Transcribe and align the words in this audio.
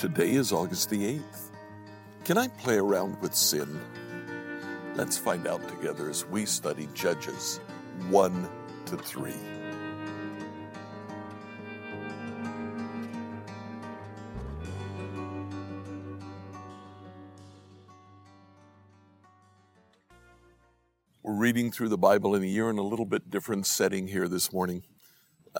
Today 0.00 0.30
is 0.30 0.50
August 0.50 0.88
the 0.88 1.18
8th. 1.18 1.50
Can 2.24 2.38
I 2.38 2.48
play 2.48 2.78
around 2.78 3.20
with 3.20 3.34
sin? 3.34 3.78
Let's 4.94 5.18
find 5.18 5.46
out 5.46 5.68
together 5.68 6.08
as 6.08 6.24
we 6.24 6.46
study 6.46 6.88
Judges 6.94 7.60
1 8.08 8.48
to 8.86 8.96
3. 8.96 9.34
We're 21.22 21.34
reading 21.34 21.70
through 21.70 21.90
the 21.90 21.98
Bible 21.98 22.34
in 22.34 22.42
a 22.42 22.46
year 22.46 22.70
in 22.70 22.78
a 22.78 22.82
little 22.82 23.04
bit 23.04 23.28
different 23.28 23.66
setting 23.66 24.08
here 24.08 24.28
this 24.28 24.50
morning. 24.50 24.82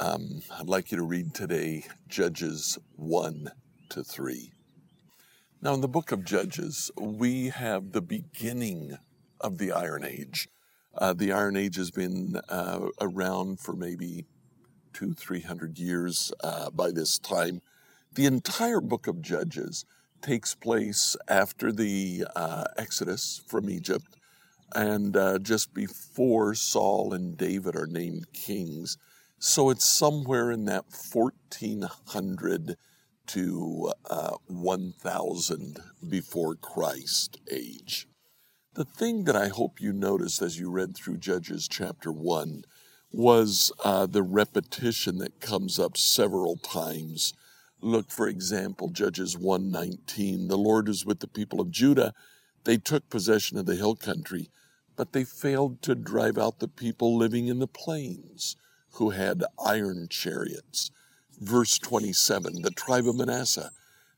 Um, 0.01 0.41
I'd 0.59 0.71
like 0.71 0.91
you 0.91 0.97
to 0.97 1.05
read 1.05 1.35
today 1.35 1.85
Judges 2.09 2.79
1 2.97 3.51
to 3.91 4.03
3. 4.03 4.53
Now, 5.63 5.75
in 5.75 5.81
the 5.81 5.89
book 5.89 6.11
of 6.11 6.25
Judges, 6.25 6.91
we 6.97 7.49
have 7.49 7.93
the 7.93 8.03
beginning 8.03 8.97
of 9.41 9.59
the 9.59 9.73
Iron 9.73 10.05
Age. 10.05 10.49
Uh, 10.97 11.13
the 11.13 11.33
Iron 11.33 11.57
Age 11.57 11.77
has 11.77 11.91
been 11.91 12.41
uh, 12.49 12.89
around 13.01 13.61
for 13.61 13.75
maybe 13.75 14.25
two, 14.93 15.13
three 15.13 15.43
hundred 15.43 15.79
years 15.79 16.33
uh, 16.43 16.71
by 16.71 16.91
this 16.91 17.19
time. 17.19 17.61
The 18.15 18.27
entire 18.27 18.81
book 18.81 19.07
of 19.07 19.23
Judges 19.23 19.85
takes 20.23 20.55
place 20.55 21.17
after 21.29 21.71
the 21.71 22.25
uh, 22.35 22.65
Exodus 22.77 23.43
from 23.47 23.71
Egypt 23.71 24.17
and 24.75 25.17
uh, 25.17 25.39
just 25.39 25.75
before 25.75 26.55
Saul 26.55 27.13
and 27.13 27.37
David 27.37 27.77
are 27.77 27.87
named 27.87 28.33
kings. 28.33 28.97
So 29.39 29.71
it's 29.71 29.85
somewhere 29.85 30.51
in 30.51 30.67
that 30.67 30.85
1400 31.13 32.77
to 33.31 33.93
uh, 34.09 34.37
1000 34.49 35.79
before 36.09 36.57
Christ 36.57 37.39
age. 37.49 38.09
The 38.75 38.85
thing 38.85 39.23
that 39.25 39.37
I 39.37 39.49
hope 39.49 39.81
you 39.81 39.93
noticed 39.93 40.43
as 40.43 40.59
you 40.59 40.69
read 40.69 40.97
through 40.97 41.19
Judges 41.19 41.69
chapter 41.69 42.11
1 42.11 42.65
was 43.13 43.71
uh, 43.85 44.07
the 44.07 44.25
repetition 44.25 45.19
that 45.19 45.41
comes 45.41 45.79
up 45.79 45.97
several 45.97 46.57
times. 46.57 47.33
Look, 47.81 48.11
for 48.11 48.27
example, 48.27 48.89
Judges 48.89 49.37
1:19. 49.37 50.49
The 50.49 50.59
Lord 50.59 50.89
is 50.89 51.07
with 51.07 51.21
the 51.21 51.29
people 51.29 51.61
of 51.61 51.71
Judah. 51.71 52.13
They 52.65 52.79
took 52.79 53.09
possession 53.09 53.59
of 53.59 53.67
the 53.67 53.77
hill 53.77 53.95
country, 53.95 54.51
but 54.97 55.13
they 55.13 55.25
failed 55.25 55.83
to 55.83 55.95
drive 55.95 56.37
out 56.37 56.59
the 56.59 56.69
people 56.69 57.17
living 57.17 57.47
in 57.47 57.61
the 57.61 57.69
plains 57.69 58.57
who 58.95 59.11
had 59.11 59.45
iron 59.65 60.09
chariots. 60.09 60.91
Verse 61.41 61.79
27 61.79 62.63
the 62.63 62.71
tribe 62.71 63.09
of 63.09 63.17
Manasseh 63.17 63.71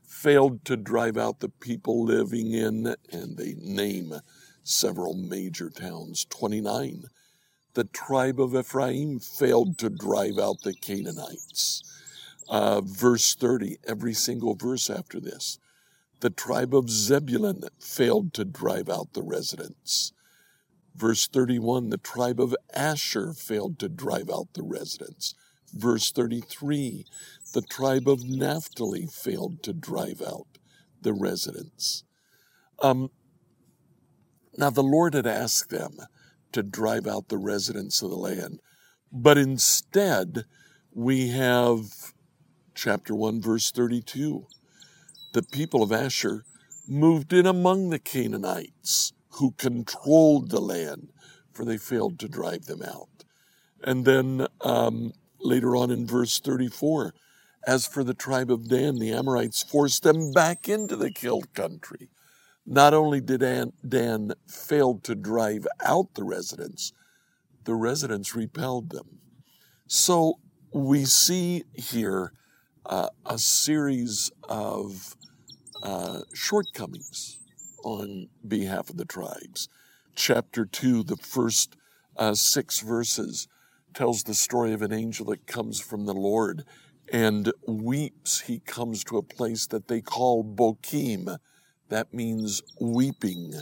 failed 0.02 0.64
to 0.64 0.76
drive 0.76 1.16
out 1.16 1.40
the 1.40 1.48
people 1.48 2.04
living 2.04 2.52
in, 2.52 2.94
and 3.10 3.36
they 3.36 3.54
name 3.58 4.14
several 4.62 5.14
major 5.14 5.70
towns. 5.70 6.26
29 6.26 7.04
the 7.74 7.84
tribe 7.84 8.38
of 8.38 8.54
Ephraim 8.54 9.18
failed 9.18 9.78
to 9.78 9.88
drive 9.88 10.38
out 10.38 10.60
the 10.62 10.74
Canaanites. 10.74 11.82
Uh, 12.48 12.82
verse 12.82 13.34
30, 13.34 13.78
every 13.86 14.12
single 14.12 14.54
verse 14.54 14.90
after 14.90 15.18
this. 15.18 15.58
The 16.20 16.30
tribe 16.30 16.74
of 16.74 16.90
Zebulun 16.90 17.62
failed 17.78 18.34
to 18.34 18.44
drive 18.44 18.88
out 18.88 19.14
the 19.14 19.22
residents. 19.22 20.12
Verse 20.94 21.26
31, 21.26 21.88
the 21.88 21.96
tribe 21.96 22.40
of 22.40 22.54
Asher 22.74 23.32
failed 23.32 23.78
to 23.78 23.88
drive 23.88 24.28
out 24.28 24.48
the 24.52 24.62
residents. 24.62 25.34
Verse 25.72 26.12
33, 26.12 27.06
the 27.54 27.62
tribe 27.62 28.08
of 28.08 28.24
Naphtali 28.24 29.06
failed 29.06 29.62
to 29.62 29.72
drive 29.72 30.20
out 30.20 30.46
the 31.00 31.12
residents. 31.12 32.04
Um, 32.80 33.10
now, 34.56 34.70
the 34.70 34.82
Lord 34.82 35.14
had 35.14 35.26
asked 35.26 35.70
them 35.70 35.96
to 36.52 36.62
drive 36.62 37.06
out 37.06 37.28
the 37.28 37.38
residents 37.38 38.02
of 38.02 38.10
the 38.10 38.16
land, 38.16 38.60
but 39.10 39.38
instead, 39.38 40.44
we 40.92 41.28
have 41.28 42.12
chapter 42.74 43.14
1, 43.14 43.40
verse 43.40 43.70
32. 43.70 44.46
The 45.32 45.42
people 45.42 45.82
of 45.82 45.92
Asher 45.92 46.44
moved 46.86 47.32
in 47.32 47.46
among 47.46 47.88
the 47.88 47.98
Canaanites 47.98 49.12
who 49.36 49.52
controlled 49.52 50.50
the 50.50 50.60
land, 50.60 51.10
for 51.52 51.64
they 51.64 51.78
failed 51.78 52.18
to 52.18 52.28
drive 52.28 52.66
them 52.66 52.82
out. 52.82 53.08
And 53.82 54.04
then 54.04 54.46
um, 54.60 55.12
later 55.42 55.76
on 55.76 55.90
in 55.90 56.06
verse 56.06 56.38
34, 56.40 57.14
as 57.66 57.86
for 57.86 58.02
the 58.02 58.14
tribe 58.14 58.50
of 58.50 58.68
Dan, 58.68 58.98
the 58.98 59.12
Amorites 59.12 59.62
forced 59.62 60.02
them 60.02 60.32
back 60.32 60.68
into 60.68 60.96
the 60.96 61.10
killed 61.10 61.52
country. 61.54 62.08
Not 62.66 62.94
only 62.94 63.20
did 63.20 63.40
Dan 63.86 64.32
fail 64.46 64.98
to 65.02 65.14
drive 65.14 65.66
out 65.84 66.14
the 66.14 66.24
residents, 66.24 66.92
the 67.64 67.74
residents 67.74 68.34
repelled 68.34 68.90
them. 68.90 69.18
So 69.86 70.38
we 70.72 71.04
see 71.04 71.64
here 71.74 72.32
uh, 72.86 73.08
a 73.26 73.38
series 73.38 74.30
of 74.48 75.16
uh, 75.82 76.20
shortcomings 76.32 77.38
on 77.84 78.28
behalf 78.46 78.90
of 78.90 78.96
the 78.96 79.04
tribes. 79.04 79.68
Chapter 80.14 80.64
2, 80.64 81.04
the 81.04 81.16
first 81.16 81.76
uh, 82.16 82.34
six 82.34 82.80
verses, 82.80 83.48
tells 83.94 84.22
the 84.22 84.34
story 84.34 84.72
of 84.72 84.82
an 84.82 84.92
angel 84.92 85.26
that 85.26 85.46
comes 85.46 85.80
from 85.80 86.06
the 86.06 86.14
Lord 86.14 86.64
and 87.12 87.52
weeps. 87.66 88.40
He 88.40 88.60
comes 88.60 89.04
to 89.04 89.18
a 89.18 89.22
place 89.22 89.66
that 89.68 89.88
they 89.88 90.00
call 90.00 90.44
Bokim. 90.44 91.36
That 91.88 92.14
means 92.14 92.62
weeping. 92.80 93.54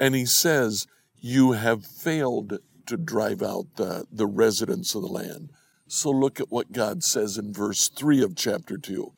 And 0.00 0.14
he 0.14 0.26
says, 0.26 0.86
You 1.20 1.52
have 1.52 1.84
failed 1.84 2.58
to 2.86 2.96
drive 2.96 3.42
out 3.42 3.76
the, 3.76 4.06
the 4.10 4.26
residents 4.26 4.94
of 4.94 5.02
the 5.02 5.08
land. 5.08 5.50
So 5.86 6.10
look 6.10 6.40
at 6.40 6.50
what 6.50 6.72
God 6.72 7.04
says 7.04 7.36
in 7.36 7.52
verse 7.52 7.88
3 7.88 8.22
of 8.22 8.36
chapter 8.36 8.78
2. 8.78 9.12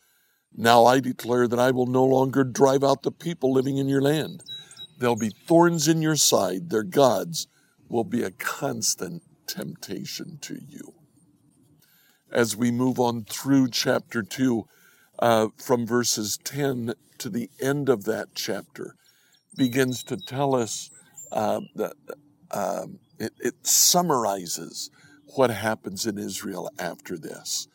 Now 0.56 0.84
I 0.84 1.00
declare 1.00 1.48
that 1.48 1.58
I 1.58 1.70
will 1.70 1.86
no 1.86 2.04
longer 2.04 2.44
drive 2.44 2.84
out 2.84 3.02
the 3.02 3.12
people 3.12 3.52
living 3.52 3.76
in 3.76 3.88
your 3.88 4.02
land. 4.02 4.42
There'll 4.98 5.16
be 5.16 5.30
thorns 5.30 5.88
in 5.88 6.02
your 6.02 6.16
side. 6.16 6.70
Their 6.70 6.82
gods 6.82 7.48
will 7.88 8.04
be 8.04 8.22
a 8.22 8.30
constant 8.30 9.22
temptation 9.46 10.38
to 10.42 10.58
you. 10.68 10.94
As 12.30 12.56
we 12.56 12.70
move 12.70 12.98
on 12.98 13.24
through 13.24 13.68
chapter 13.70 14.22
2, 14.22 14.66
uh, 15.18 15.48
from 15.56 15.86
verses 15.86 16.38
10 16.42 16.94
to 17.18 17.28
the 17.28 17.48
end 17.60 17.88
of 17.88 18.04
that 18.04 18.28
chapter, 18.34 18.96
begins 19.56 20.02
to 20.04 20.16
tell 20.16 20.54
us 20.54 20.90
uh, 21.30 21.60
that 21.76 21.94
uh, 22.50 22.86
it, 23.18 23.32
it 23.38 23.66
summarizes 23.66 24.90
what 25.36 25.50
happens 25.50 26.06
in 26.06 26.18
Israel 26.18 26.70
after 26.78 27.16
this 27.16 27.68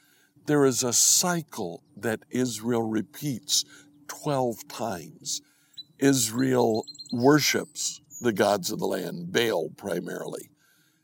there 0.50 0.66
is 0.66 0.81
a 0.81 0.91
cycle 0.91 1.84
that 1.96 2.25
Israel 2.31 2.81
repeats 2.81 3.66
12 4.08 4.68
times. 4.68 5.44
Israel 6.00 6.88
worships 7.13 8.02
the 8.22 8.34
gods 8.34 8.72
of 8.72 8.79
the 8.79 8.88
land, 8.88 9.31
Baal 9.31 9.69
primarily. 9.78 10.50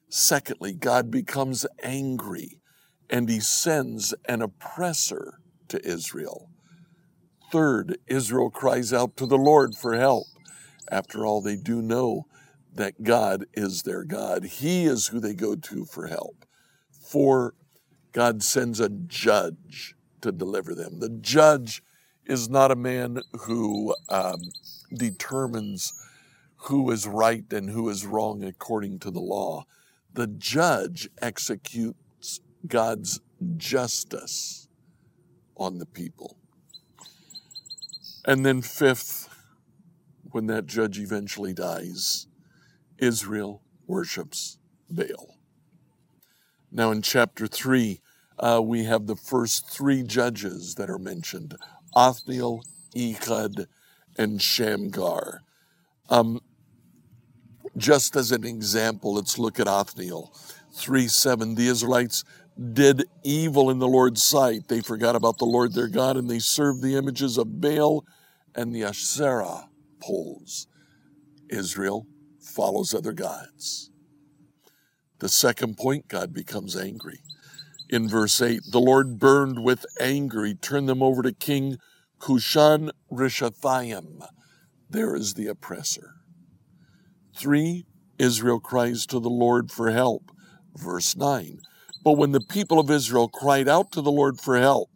Secondly, 0.09 0.73
God 0.73 1.11
becomes 1.11 1.65
angry 1.83 2.59
and 3.09 3.29
he 3.29 3.39
sends 3.39 4.13
an 4.27 4.41
oppressor 4.41 5.39
to 5.67 5.85
Israel. 5.85 6.49
Third, 7.51 7.97
Israel 8.07 8.49
cries 8.49 8.91
out 8.91 9.15
to 9.17 9.25
the 9.25 9.37
Lord 9.37 9.75
for 9.75 9.95
help. 9.95 10.25
After 10.91 11.25
all, 11.25 11.41
they 11.41 11.55
do 11.55 11.81
know 11.81 12.25
that 12.73 13.03
God 13.03 13.45
is 13.53 13.83
their 13.83 14.03
God. 14.03 14.43
He 14.43 14.85
is 14.85 15.07
who 15.07 15.19
they 15.19 15.33
go 15.33 15.55
to 15.55 15.85
for 15.85 16.07
help. 16.07 16.45
Four, 16.91 17.53
God 18.11 18.43
sends 18.43 18.79
a 18.79 18.89
judge 18.89 19.95
to 20.21 20.31
deliver 20.31 20.73
them. 20.73 20.99
The 20.99 21.09
judge 21.09 21.83
is 22.25 22.49
not 22.49 22.71
a 22.71 22.75
man 22.75 23.21
who 23.41 23.95
um, 24.09 24.39
determines 24.93 25.93
who 26.55 26.89
is 26.91 27.07
right 27.07 27.45
and 27.51 27.69
who 27.69 27.89
is 27.89 28.05
wrong 28.05 28.43
according 28.43 28.99
to 28.99 29.11
the 29.11 29.19
law. 29.19 29.65
The 30.15 30.27
judge 30.27 31.09
executes 31.21 32.39
God's 32.65 33.19
justice 33.57 34.69
on 35.57 35.77
the 35.77 35.85
people. 35.85 36.37
And 38.23 38.45
then, 38.45 38.61
fifth, 38.61 39.27
when 40.31 40.47
that 40.47 40.67
judge 40.67 40.99
eventually 40.99 41.53
dies, 41.53 42.27
Israel 42.97 43.61
worships 43.87 44.57
Baal. 44.89 45.35
Now, 46.71 46.91
in 46.91 47.01
chapter 47.01 47.45
3, 47.45 47.99
uh, 48.39 48.61
we 48.63 48.85
have 48.85 49.07
the 49.07 49.17
first 49.17 49.69
three 49.69 50.01
judges 50.01 50.75
that 50.75 50.89
are 50.89 50.97
mentioned 50.97 51.57
Othniel, 51.93 52.63
Ehud, 52.95 53.67
and 54.17 54.41
Shamgar. 54.41 55.41
Um, 56.09 56.39
just 57.77 58.15
as 58.15 58.31
an 58.31 58.45
example, 58.45 59.15
let's 59.15 59.37
look 59.37 59.59
at 59.59 59.67
Othniel 59.67 60.33
3 60.73 61.07
7. 61.07 61.55
The 61.55 61.67
Israelites 61.67 62.23
did 62.73 63.05
evil 63.23 63.69
in 63.69 63.79
the 63.79 63.87
Lord's 63.87 64.23
sight. 64.23 64.67
They 64.67 64.81
forgot 64.81 65.15
about 65.15 65.37
the 65.37 65.45
Lord 65.45 65.73
their 65.73 65.87
God 65.87 66.17
and 66.17 66.29
they 66.29 66.39
served 66.39 66.81
the 66.81 66.95
images 66.95 67.37
of 67.37 67.59
Baal 67.59 68.05
and 68.53 68.73
the 68.73 68.83
Asherah 68.83 69.69
poles. 69.99 70.67
Israel 71.49 72.07
follows 72.39 72.93
other 72.93 73.13
gods. 73.13 73.91
The 75.19 75.29
second 75.29 75.77
point, 75.77 76.07
God 76.07 76.33
becomes 76.33 76.75
angry. 76.75 77.19
In 77.89 78.09
verse 78.09 78.41
8, 78.41 78.61
the 78.71 78.79
Lord 78.79 79.19
burned 79.19 79.63
with 79.63 79.85
anger. 79.99 80.43
He 80.43 80.55
turned 80.55 80.89
them 80.89 81.03
over 81.03 81.21
to 81.21 81.31
King 81.31 81.77
Cushan 82.19 82.91
Rishathaim. 83.11 84.27
There 84.89 85.15
is 85.15 85.33
the 85.33 85.47
oppressor. 85.47 86.14
Three, 87.35 87.85
Israel 88.17 88.59
cries 88.59 89.05
to 89.07 89.19
the 89.19 89.29
Lord 89.29 89.71
for 89.71 89.91
help. 89.91 90.31
Verse 90.75 91.15
9, 91.15 91.59
but 92.03 92.13
when 92.13 92.31
the 92.31 92.39
people 92.41 92.79
of 92.79 92.91
Israel 92.91 93.27
cried 93.27 93.67
out 93.67 93.91
to 93.93 94.01
the 94.01 94.11
Lord 94.11 94.39
for 94.39 94.57
help, 94.57 94.89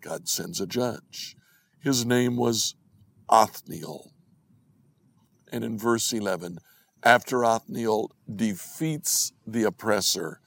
God 0.00 0.28
sends 0.28 0.60
a 0.60 0.66
judge. 0.66 1.36
His 1.78 2.06
name 2.06 2.36
was 2.36 2.74
Othniel. 3.28 4.12
And 5.52 5.62
in 5.62 5.78
verse 5.78 6.12
11, 6.12 6.58
after 7.02 7.44
Othniel 7.44 8.12
defeats 8.34 9.32
the 9.46 9.64
oppressor, 9.64 10.40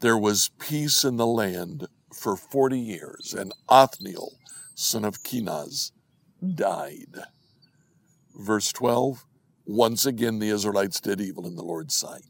there 0.00 0.18
was 0.18 0.50
peace 0.58 1.04
in 1.04 1.16
the 1.16 1.26
land 1.26 1.88
for 2.12 2.36
40 2.36 2.78
years, 2.78 3.34
and 3.36 3.52
Othniel, 3.68 4.38
son 4.74 5.04
of 5.04 5.22
Kenaz, 5.22 5.92
died. 6.54 7.16
Verse 8.34 8.72
12, 8.72 9.26
once 9.66 10.06
again 10.06 10.38
the 10.38 10.48
Israelites 10.48 11.00
did 11.00 11.20
evil 11.20 11.46
in 11.46 11.56
the 11.56 11.64
Lord's 11.64 11.94
sight. 11.94 12.22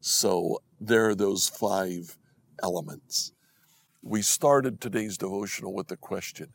So 0.00 0.62
there 0.80 1.10
are 1.10 1.14
those 1.14 1.48
five 1.48 2.16
elements. 2.62 3.32
We 4.02 4.22
started 4.22 4.80
today's 4.80 5.18
devotional 5.18 5.74
with 5.74 5.88
the 5.88 5.96
question 5.96 6.54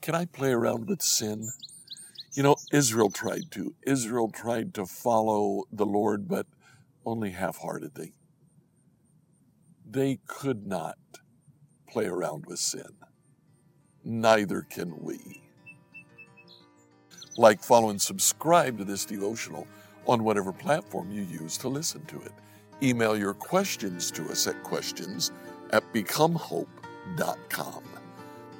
Can 0.00 0.14
I 0.14 0.26
play 0.26 0.52
around 0.52 0.88
with 0.88 1.02
sin? 1.02 1.50
You 2.32 2.42
know, 2.44 2.56
Israel 2.72 3.10
tried 3.10 3.50
to. 3.52 3.74
Israel 3.84 4.30
tried 4.30 4.74
to 4.74 4.86
follow 4.86 5.64
the 5.72 5.86
Lord, 5.86 6.28
but 6.28 6.46
only 7.04 7.30
half 7.30 7.58
heartedly. 7.58 8.14
They 9.88 10.18
could 10.26 10.66
not 10.66 10.98
play 11.88 12.06
around 12.06 12.46
with 12.46 12.58
sin. 12.58 12.98
Neither 14.04 14.62
can 14.62 14.98
we. 15.00 15.43
Like, 17.36 17.60
follow, 17.60 17.90
and 17.90 18.00
subscribe 18.00 18.78
to 18.78 18.84
this 18.84 19.04
devotional 19.04 19.66
on 20.06 20.22
whatever 20.22 20.52
platform 20.52 21.10
you 21.10 21.22
use 21.22 21.56
to 21.58 21.68
listen 21.68 22.04
to 22.06 22.20
it. 22.20 22.32
Email 22.82 23.16
your 23.16 23.34
questions 23.34 24.10
to 24.12 24.28
us 24.30 24.46
at 24.46 24.62
questions 24.62 25.32
at 25.70 25.82
becomehope.com. 25.92 27.82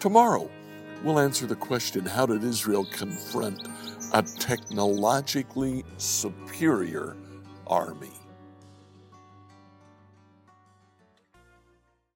Tomorrow, 0.00 0.50
we'll 1.02 1.18
answer 1.18 1.46
the 1.46 1.56
question 1.56 2.04
How 2.04 2.26
did 2.26 2.42
Israel 2.42 2.86
confront 2.92 3.68
a 4.12 4.22
technologically 4.22 5.84
superior 5.98 7.16
army? 7.66 8.12